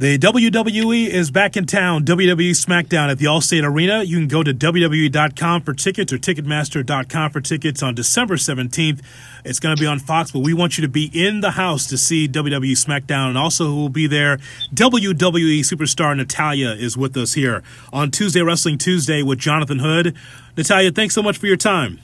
[0.00, 2.06] The WWE is back in town.
[2.06, 4.02] WWE SmackDown at the Allstate Arena.
[4.02, 9.02] You can go to WWE.com for tickets or Ticketmaster.com for tickets on December 17th.
[9.44, 11.86] It's going to be on Fox, but we want you to be in the house
[11.88, 13.28] to see WWE SmackDown.
[13.28, 14.38] And also, who will be there?
[14.72, 17.62] WWE superstar Natalya is with us here
[17.92, 20.16] on Tuesday Wrestling Tuesday with Jonathan Hood.
[20.56, 22.00] Natalya, thanks so much for your time.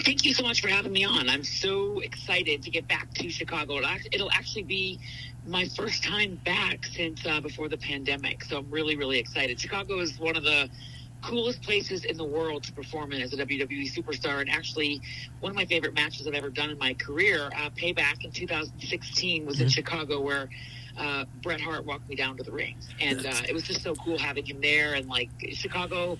[0.00, 1.28] Thank you so much for having me on.
[1.28, 3.80] I'm so excited to get back to Chicago.
[4.10, 4.98] It'll actually be
[5.46, 8.44] my first time back since uh, before the pandemic.
[8.44, 9.60] So I'm really, really excited.
[9.60, 10.70] Chicago is one of the
[11.22, 14.40] coolest places in the world to perform in as a WWE superstar.
[14.40, 15.00] And actually,
[15.40, 19.44] one of my favorite matches I've ever done in my career, uh, Payback in 2016,
[19.44, 19.64] was mm-hmm.
[19.64, 20.48] in Chicago where
[20.96, 22.76] uh, Bret Hart walked me down to the ring.
[23.00, 24.94] And uh, it was just so cool having him there.
[24.94, 26.18] And like Chicago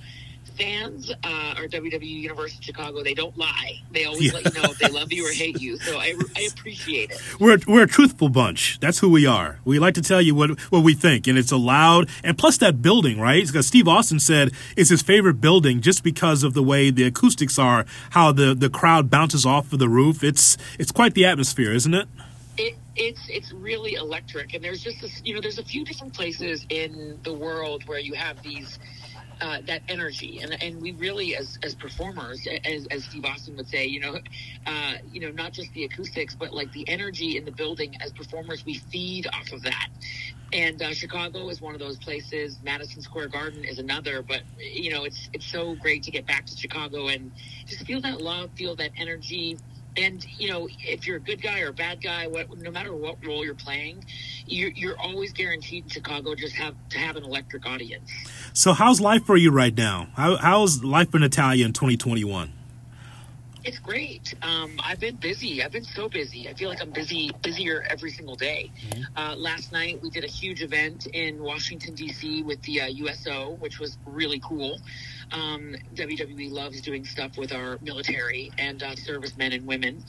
[0.57, 3.81] fans uh, or WWE Universe in Chicago, they don't lie.
[3.91, 4.41] They always yeah.
[4.41, 5.79] let you know if they love you or hate you.
[5.79, 7.41] So I, I appreciate it.
[7.41, 8.79] We're, we're a truthful bunch.
[8.81, 9.59] That's who we are.
[9.65, 12.09] We like to tell you what, what we think, and it's allowed.
[12.23, 13.47] And plus that building, right?
[13.47, 17.59] Because Steve Austin said it's his favorite building just because of the way the acoustics
[17.59, 20.23] are, how the, the crowd bounces off of the roof.
[20.23, 22.09] It's it's quite the atmosphere, isn't it?
[22.59, 26.13] It, it's it's really electric, and there's just this, you know, there's a few different
[26.13, 28.79] places in the world where you have these
[29.43, 30.39] uh, that energy.
[30.41, 34.17] And, and we really, as, as performers, as, as Steve Austin would say, you know,
[34.67, 38.13] uh, you know, not just the acoustics, but like the energy in the building as
[38.13, 39.89] performers, we feed off of that.
[40.53, 42.59] And uh, Chicago is one of those places.
[42.63, 44.23] Madison Square Garden is another.
[44.23, 47.33] But you know, it's it's so great to get back to Chicago and
[47.67, 49.57] just feel that love, feel that energy
[49.97, 52.95] and you know if you're a good guy or a bad guy what no matter
[52.95, 54.05] what role you're playing
[54.47, 58.11] you're, you're always guaranteed in chicago just have to have an electric audience.
[58.53, 60.09] So how's life for you right now?
[60.15, 62.53] How, how's life for natalya in 2021
[63.65, 64.35] it's great.
[64.43, 65.63] Um, I've been busy.
[65.63, 66.49] I've been so busy.
[66.49, 68.71] I feel like I'm busy, busier every single day.
[68.89, 69.17] Mm-hmm.
[69.17, 72.43] Uh, last night we did a huge event in Washington D.C.
[72.43, 74.81] with the uh, USO, which was really cool.
[75.31, 80.05] Um, WWE loves doing stuff with our military and uh, servicemen and women.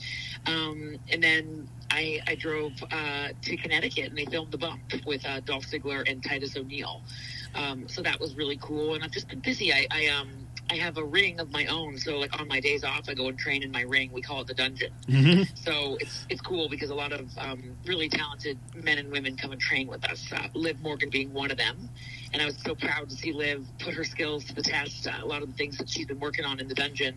[0.46, 5.24] Um, and then I, I drove uh, to Connecticut and they filmed the bump with
[5.24, 7.02] uh, Dolph Ziggler and Titus O'Neil.
[7.54, 8.94] Um, so that was really cool.
[8.94, 9.72] And I've just been busy.
[9.72, 11.98] I, I um I have a ring of my own.
[11.98, 14.10] So like on my days off, I go and train in my ring.
[14.12, 14.92] We call it the dungeon.
[15.06, 15.42] Mm-hmm.
[15.56, 19.52] So it's it's cool because a lot of um, really talented men and women come
[19.52, 20.24] and train with us.
[20.32, 21.88] Uh, Liv Morgan being one of them,
[22.34, 25.06] and I was so proud to see Liv put her skills to the test.
[25.06, 27.14] Uh, a lot of the things that she's been working on in the dungeon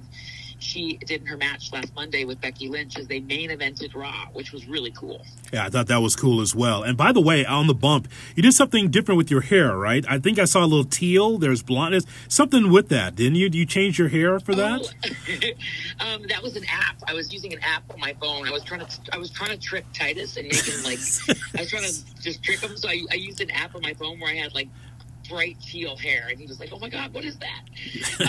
[0.59, 4.27] she did in her match last Monday with Becky Lynch as they main evented Raw,
[4.33, 5.23] which was really cool.
[5.53, 6.83] Yeah, I thought that was cool as well.
[6.83, 10.05] And by the way, on the bump, you did something different with your hair, right?
[10.09, 11.37] I think I saw a little teal.
[11.37, 13.49] There's blondness, something with that, didn't you?
[13.49, 14.81] Do you change your hair for that?
[14.81, 16.97] Oh, um, that was an app.
[17.07, 18.47] I was using an app on my phone.
[18.47, 20.99] I was trying to, I was trying to trick Titus and make him like,
[21.55, 22.75] I was trying to just trick him.
[22.77, 24.69] So I, I used an app on my phone where I had like
[25.29, 27.61] bright teal hair, and he was like, "Oh my god, what is that?"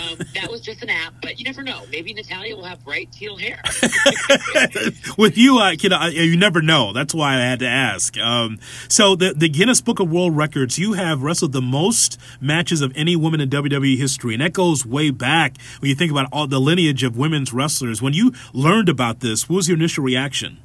[0.01, 1.83] Um, that was just an app, but you never know.
[1.91, 3.61] Maybe Natalya will have bright teal hair.
[5.17, 6.93] With you, I can, I, you never know.
[6.93, 8.17] That's why I had to ask.
[8.17, 12.81] Um, so the the Guinness Book of World Records, you have wrestled the most matches
[12.81, 16.27] of any woman in WWE history, and that goes way back when you think about
[16.31, 18.01] all the lineage of women's wrestlers.
[18.01, 20.59] When you learned about this, what was your initial reaction?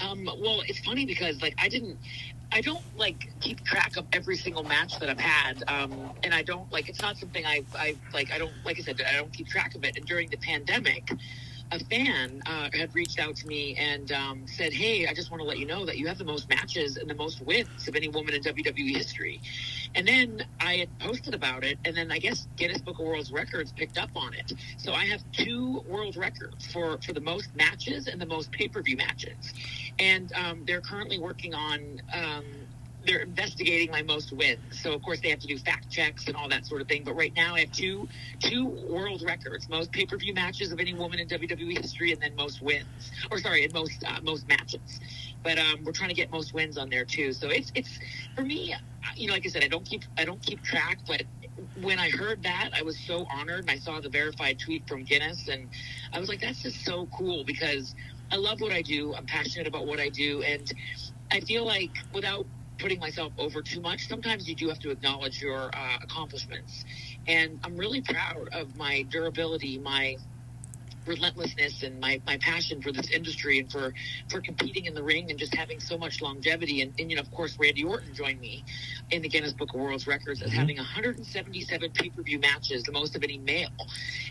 [0.00, 1.98] Um, well, it's funny because like I didn't
[2.52, 6.42] I don't like keep track of every single match that I've had, um, and I
[6.42, 6.88] don't like.
[6.88, 8.32] It's not something I, I like.
[8.32, 8.78] I don't like.
[8.78, 9.96] I said, I don't keep track of it.
[9.96, 11.10] And during the pandemic,
[11.72, 15.40] a fan uh, had reached out to me and um, said, "Hey, I just want
[15.40, 17.96] to let you know that you have the most matches and the most wins of
[17.96, 19.40] any woman in WWE history."
[19.94, 23.30] And then I had posted about it, and then I guess Guinness Book of World
[23.32, 24.52] Records picked up on it.
[24.76, 28.68] So I have two world records for for the most matches and the most pay
[28.68, 29.54] per view matches,
[29.98, 32.00] and um, they're currently working on.
[32.12, 32.44] Um,
[33.06, 34.58] they're investigating my most wins.
[34.82, 37.04] So of course they have to do fact checks and all that sort of thing.
[37.04, 38.08] But right now I have two
[38.40, 42.20] two world records: most pay per view matches of any woman in WWE history, and
[42.20, 45.00] then most wins, or sorry, and most uh, most matches.
[45.42, 47.32] But um, we're trying to get most wins on there too.
[47.32, 47.98] So it's it's
[48.34, 48.74] for me,
[49.16, 51.22] you know, like I said, I don't keep I don't keep track, but
[51.80, 53.70] when I heard that, I was so honored.
[53.70, 55.68] I saw the verified tweet from Guinness, and
[56.12, 57.94] I was like, that's just so cool because
[58.30, 59.14] I love what I do.
[59.14, 60.70] I'm passionate about what I do, and
[61.30, 62.46] I feel like without
[62.78, 64.08] putting myself over too much.
[64.08, 66.84] Sometimes you do have to acknowledge your uh, accomplishments.
[67.26, 70.16] And I'm really proud of my durability, my
[71.06, 73.92] relentlessness and my, my passion for this industry and for,
[74.28, 76.82] for competing in the ring and just having so much longevity.
[76.82, 78.64] And, and you know, of course, Randy Orton joined me
[79.10, 80.58] in the Guinness Book of World Records as mm-hmm.
[80.58, 83.70] having 177 pay-per-view matches, the most of any male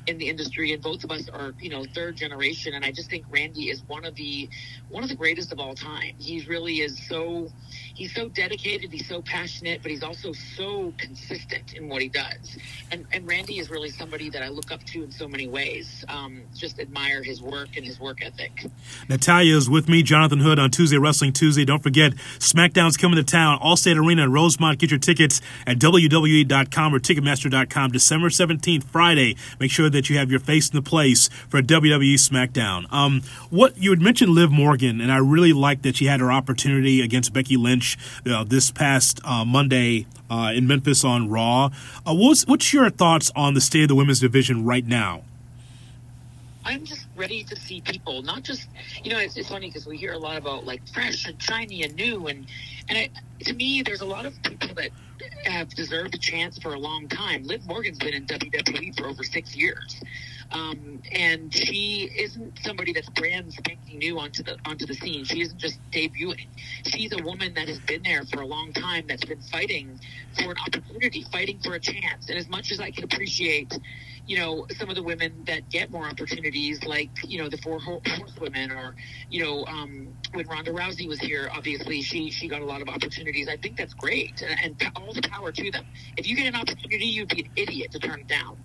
[0.07, 0.73] in the industry.
[0.73, 2.73] And both of us are, you know, third generation.
[2.73, 4.49] And I just think Randy is one of the,
[4.89, 6.15] one of the greatest of all time.
[6.19, 7.49] He really is so,
[7.93, 12.57] he's so dedicated, he's so passionate, but he's also so consistent in what he does.
[12.91, 16.03] And and Randy is really somebody that I look up to in so many ways.
[16.09, 18.65] Um, just admire his work and his work ethic.
[19.07, 21.63] Natalya is with me, Jonathan Hood on Tuesday Wrestling Tuesday.
[21.63, 24.79] Don't forget SmackDown's coming to town, Allstate Arena in Rosemont.
[24.79, 27.91] Get your tickets at WWE.com or Ticketmaster.com.
[27.91, 29.35] December seventeenth, Friday.
[29.59, 32.91] Make sure that you have your face in the place for WWE SmackDown.
[32.91, 33.21] Um,
[33.51, 37.01] what you had mentioned, Liv Morgan, and I really like that she had her opportunity
[37.01, 37.95] against Becky Lynch
[38.25, 41.69] uh, this past uh, Monday uh, in Memphis on Raw.
[42.07, 45.21] Uh, what's, what's your thoughts on the state of the women's division right now?
[46.65, 48.67] I'm just ready to see people, not just,
[49.03, 51.83] you know, it's, it's funny because we hear a lot about like fresh and shiny
[51.83, 52.25] and new.
[52.27, 52.47] And,
[52.89, 53.09] and I,
[53.41, 54.89] to me, there's a lot of people that
[55.45, 57.43] have deserved a chance for a long time.
[57.43, 60.01] Liv Morgan's been in WWE for over six years.
[60.55, 65.25] Um, and she isn't somebody that's brand spanking new onto the onto the scene.
[65.25, 66.47] She isn't just debuting.
[66.85, 69.05] She's a woman that has been there for a long time.
[69.05, 69.99] That's been fighting
[70.33, 72.29] for an opportunity, fighting for a chance.
[72.29, 73.77] And as much as I can appreciate,
[74.27, 77.81] you know, some of the women that get more opportunities, like you know the four
[77.81, 78.95] horsewomen, or
[79.29, 82.87] you know, um, when Ronda Rousey was here, obviously she she got a lot of
[82.87, 83.49] opportunities.
[83.49, 85.85] I think that's great, and, and all the power to them.
[86.15, 88.55] If you get an opportunity, you'd be an idiot to turn it down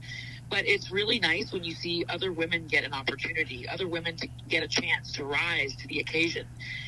[0.50, 4.28] but it's really nice when you see other women get an opportunity, other women to
[4.48, 6.46] get a chance to rise to the occasion,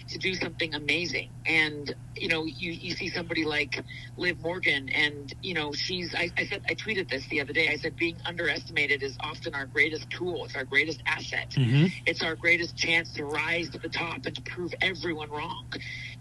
[0.08, 1.30] to do something amazing.
[1.46, 3.84] And, you know, you, you see somebody like
[4.16, 7.68] Liv Morgan and, you know, she's, I, I said, I tweeted this the other day.
[7.68, 10.44] I said, being underestimated is often our greatest tool.
[10.44, 11.50] It's our greatest asset.
[11.50, 11.86] Mm-hmm.
[12.04, 15.72] It's our greatest chance to rise to the top and to prove everyone wrong.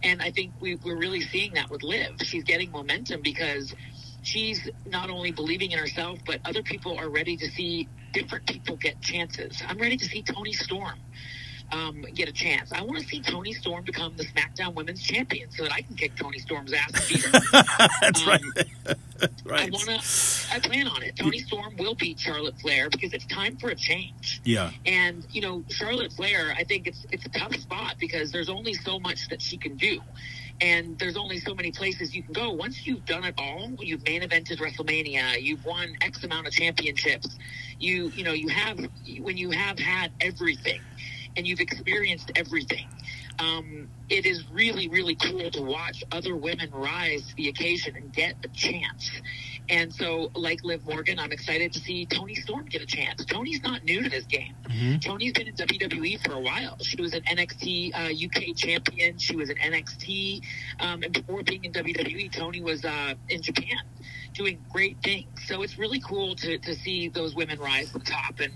[0.03, 2.17] And I think we, we're really seeing that with Liv.
[2.21, 3.73] She's getting momentum because
[4.21, 8.77] she's not only believing in herself, but other people are ready to see different people
[8.77, 9.61] get chances.
[9.67, 10.95] I'm ready to see Toni Storm
[11.71, 12.71] um, get a chance.
[12.71, 15.95] I want to see Toni Storm become the SmackDown Women's Champion so that I can
[15.95, 16.91] kick Toni Storm's ass.
[18.01, 18.41] That's um, right.
[19.45, 19.67] right.
[19.67, 20.53] I want to.
[20.53, 21.15] I plan on it.
[21.15, 24.41] Toni Storm will beat Charlotte Flair because it's time for a change.
[24.43, 24.71] Yeah.
[24.85, 28.73] And you know, Charlotte Flair, I think it's it's a tough spot because there's only
[28.73, 30.01] so much that she can do
[30.61, 32.51] and there's only so many places you can go.
[32.51, 37.27] Once you've done it all, you've main evented WrestleMania, you've won X amount of championships.
[37.79, 38.79] You you know you have
[39.19, 40.79] when you have had everything,
[41.35, 42.87] and you've experienced everything.
[43.39, 48.11] Um, it is really really cool to watch other women rise to the occasion and
[48.13, 49.09] get a chance.
[49.69, 53.23] And so, like Liv Morgan, I'm excited to see Toni Storm get a chance.
[53.25, 54.53] Toni's not new to this game.
[54.65, 54.97] Mm-hmm.
[54.99, 56.77] Toni's been in WWE for a while.
[56.81, 59.17] She was an NXT uh, UK champion.
[59.17, 60.41] She was an NXT.
[60.79, 63.79] Um, and before being in WWE, Toni was uh, in Japan
[64.33, 65.29] doing great things.
[65.45, 68.39] So it's really cool to, to see those women rise to the top.
[68.39, 68.53] And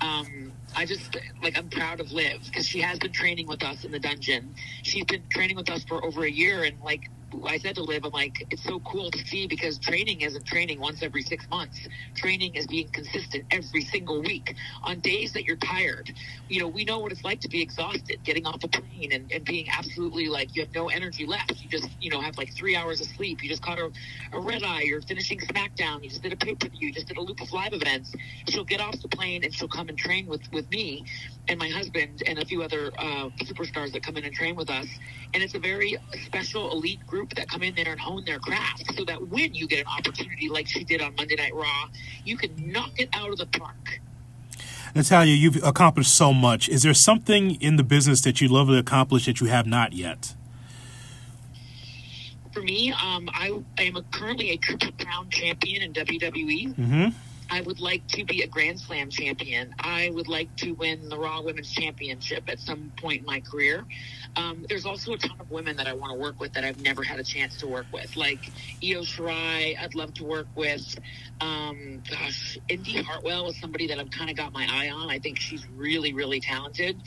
[0.00, 3.84] um, I just like I'm proud of Liv because she has been training with us
[3.84, 4.54] in the dungeon.
[4.82, 7.10] She's been training with us for over a year, and like
[7.46, 10.80] I said to Liv, I'm like, it's so cool to see because training isn't training
[10.80, 11.78] once every six months.
[12.16, 14.54] Training is being consistent every single week.
[14.84, 16.10] On days that you're tired,
[16.48, 19.30] you know, we know what it's like to be exhausted, getting off a plane and,
[19.32, 21.60] and being absolutely like you have no energy left.
[21.62, 23.42] You just, you know, have like three hours of sleep.
[23.42, 23.90] You just caught a,
[24.32, 24.82] a red eye.
[24.82, 26.02] You're finishing SmackDown.
[26.02, 26.88] You just did a pay per view.
[26.88, 28.12] You just did a loop of live events.
[28.48, 31.04] She'll get off the plane and she'll come and train with with me
[31.48, 34.70] and my husband and a few other uh, superstars that come in and train with
[34.70, 34.86] us.
[35.34, 38.84] And it's a very special elite group that come in there and hone their craft
[38.96, 41.88] so that when you get an opportunity like she did on Monday Night Raw,
[42.24, 44.00] you can knock it out of the park.
[44.94, 46.68] Natalya, you've accomplished so much.
[46.68, 49.92] Is there something in the business that you'd love to accomplish that you have not
[49.92, 50.34] yet?
[52.52, 56.74] For me, um, I, I, am a, currently a Triple Crown champion in WWE.
[56.74, 57.08] Mm-hmm.
[57.50, 59.74] I would like to be a Grand Slam champion.
[59.80, 63.84] I would like to win the Raw Women's Championship at some point in my career.
[64.36, 66.80] Um, there's also a ton of women that I want to work with that I've
[66.80, 68.38] never had a chance to work with, like
[68.84, 69.76] Io Shirai.
[69.80, 70.96] I'd love to work with.
[71.40, 75.10] Um, gosh, Indi Hartwell is somebody that I've kind of got my eye on.
[75.10, 77.02] I think she's really, really talented.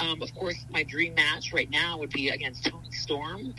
[0.00, 3.54] Um, of course, my dream match right now would be against Toni Storm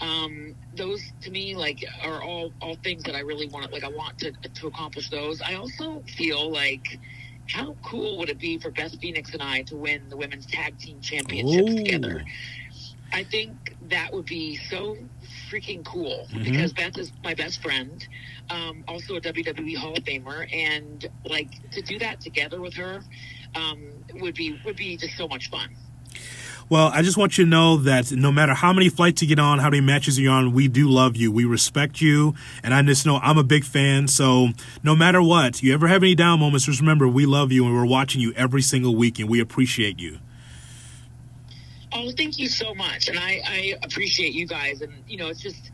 [0.00, 3.88] um, those to me like are all all things that I really want like I
[3.88, 5.40] want to to accomplish those.
[5.42, 6.98] I also feel like
[7.48, 10.78] how cool would it be for Beth Phoenix and I to win the women's tag
[10.78, 11.76] team championships Ooh.
[11.76, 12.24] together?
[13.12, 14.96] I think that would be so
[15.50, 16.44] freaking cool mm-hmm.
[16.44, 18.06] because Beth is my best friend,
[18.48, 23.02] um, also a WWE Hall of Famer, and like to do that together with her
[23.54, 23.82] um,
[24.14, 25.68] would be would be just so much fun.
[26.72, 29.38] Well, I just want you to know that no matter how many flights you get
[29.38, 31.30] on, how many matches you're on, we do love you.
[31.30, 32.32] We respect you.
[32.62, 34.08] And I just know I'm a big fan.
[34.08, 34.48] So
[34.82, 37.74] no matter what, you ever have any down moments, just remember we love you and
[37.74, 40.18] we're watching you every single week and we appreciate you.
[41.92, 45.42] Oh, thank you so much, and I, I appreciate you guys, and you know, it's
[45.42, 45.70] just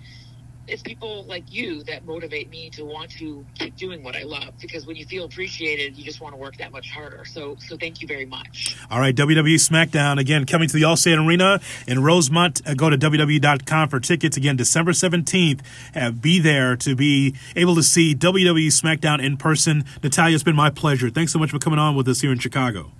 [0.68, 4.54] it's people like you that motivate me to want to keep doing what I love
[4.60, 7.24] because when you feel appreciated, you just want to work that much harder.
[7.24, 8.76] So, so thank you very much.
[8.90, 12.60] All right, WWE SmackDown again coming to the Allstate Arena in Rosemont.
[12.66, 15.60] Uh, go to WWE.com for tickets again December 17th.
[15.94, 19.84] Uh, be there to be able to see WWE SmackDown in person.
[20.02, 21.10] Natalya, it's been my pleasure.
[21.10, 22.92] Thanks so much for coming on with us here in Chicago.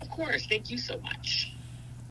[0.00, 0.46] Of course.
[0.46, 1.52] Thank you so much.